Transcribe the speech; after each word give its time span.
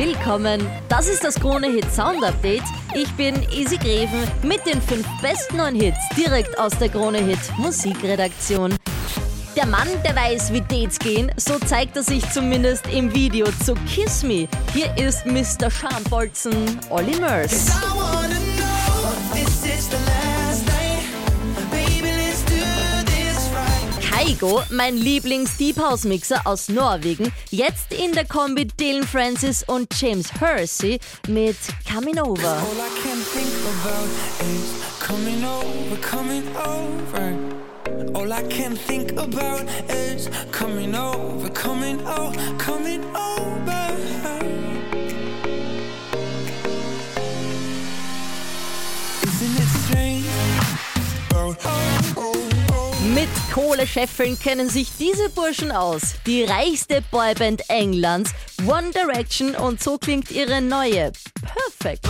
willkommen. 0.00 0.66
Das 0.88 1.08
ist 1.08 1.22
das 1.22 1.34
Krone 1.34 1.66
Hit 1.66 1.84
Sound 1.92 2.24
Update. 2.24 2.62
Ich 2.94 3.12
bin 3.16 3.34
Easy 3.52 3.76
Greven 3.76 4.22
mit 4.42 4.64
den 4.64 4.80
fünf 4.80 5.06
besten 5.20 5.58
neuen 5.58 5.74
Hits 5.74 5.98
direkt 6.16 6.58
aus 6.58 6.72
der 6.78 6.88
Krone 6.88 7.18
Hit 7.18 7.38
Musikredaktion. 7.58 8.74
Der 9.54 9.66
Mann, 9.66 9.88
der 10.02 10.16
weiß, 10.16 10.54
wie 10.54 10.62
Dates 10.62 10.98
gehen, 10.98 11.30
so 11.36 11.58
zeigt 11.58 11.96
er 11.96 12.02
sich 12.02 12.26
zumindest 12.30 12.86
im 12.86 13.14
Video 13.14 13.46
zu 13.62 13.74
Kiss 13.94 14.22
Me. 14.22 14.48
Hier 14.72 14.90
ist 14.96 15.26
Mr. 15.26 15.70
Schambolzen, 15.70 16.80
Olli 16.88 17.20
Murs. 17.20 17.66
Kaigo, 24.30 24.62
mein 24.70 24.96
Lieblings-Deep 24.96 25.76
House 25.78 26.04
Mixer 26.04 26.40
aus 26.46 26.68
Norwegen, 26.68 27.32
jetzt 27.50 27.92
in 27.92 28.12
der 28.12 28.24
Kombi 28.24 28.64
Dylan 28.64 29.02
Francis 29.04 29.64
und 29.66 29.88
James 30.00 30.32
Hersey 30.40 31.00
mit 31.26 31.56
Coming 31.90 32.18
Over. 32.20 32.62
All 38.14 38.32
I 38.32 38.42
can 38.48 38.76
think 38.76 39.12
about 39.18 39.64
is 39.88 40.30
coming 40.50 40.94
over, 40.94 41.50
coming 41.50 42.00
over. 42.06 42.69
Mit 53.14 53.28
Kohlescheffeln 53.52 54.38
kennen 54.38 54.68
sich 54.68 54.92
diese 54.96 55.30
Burschen 55.30 55.72
aus. 55.72 56.14
Die 56.26 56.44
reichste 56.44 57.02
Boyband 57.10 57.68
Englands, 57.68 58.30
One 58.66 58.90
Direction 58.92 59.56
und 59.56 59.82
so 59.82 59.98
klingt 59.98 60.30
ihre 60.30 60.60
neue. 60.60 61.10
Perfect. 61.42 62.06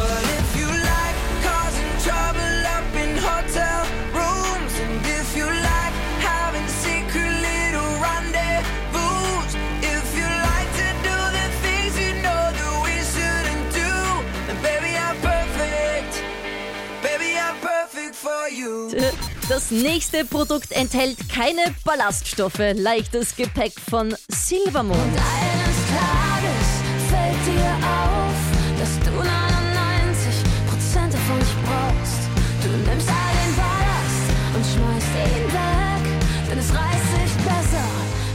Das 19.49 19.71
nächste 19.71 20.25
Produkt 20.25 20.73
enthält 20.73 21.17
keine 21.29 21.63
Ballaststoffe. 21.85 22.61
Leichtes 22.75 23.35
Gepäck 23.35 23.73
von 23.79 24.15
Silvermond. 24.29 25.01
Eines 25.01 25.77
Tages 25.91 26.69
fällt 27.09 27.47
dir 27.47 27.71
auf, 27.85 28.35
dass 28.79 28.99
du 29.01 29.11
99% 29.21 31.11
davon 31.11 31.39
nicht 31.39 31.57
brauchst. 31.65 32.21
Du 32.63 32.69
nimmst 32.91 33.09
all 33.09 33.35
den 33.43 33.57
Ballast 33.57 34.27
und 34.55 34.65
schmeißt 34.65 35.13
ihn 35.27 35.47
weg, 35.53 36.05
denn 36.51 36.59
es 36.59 36.71
reißt 36.71 37.09
sich 37.17 37.35
besser 37.45 37.89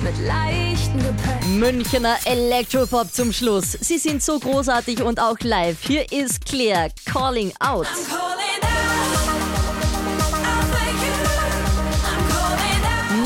mit 0.04 0.18
leichtem 0.28 1.00
Gepäck. 1.00 1.48
Münchener 1.48 2.18
Electropop 2.26 3.14
zum 3.14 3.32
Schluss. 3.32 3.78
Sie 3.80 3.98
sind 3.98 4.22
so 4.22 4.40
großartig 4.40 5.02
und 5.02 5.20
auch 5.20 5.40
live. 5.42 5.78
Hier 5.82 6.12
ist 6.12 6.46
Claire 6.46 6.90
Calling 7.06 7.54
Out. 7.60 7.88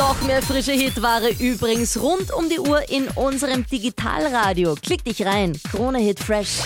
Noch 0.09 0.23
mehr 0.23 0.41
frische 0.41 0.71
Hitware 0.71 1.29
übrigens 1.37 1.95
rund 2.01 2.33
um 2.33 2.49
die 2.49 2.57
Uhr 2.57 2.89
in 2.89 3.07
unserem 3.09 3.63
Digitalradio. 3.67 4.73
Klick 4.81 5.03
dich 5.03 5.23
rein. 5.23 5.55
Krone 5.69 5.99
Hit 5.99 6.19
Fresh. 6.19 6.61